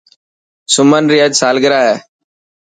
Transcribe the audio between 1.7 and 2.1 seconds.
هي.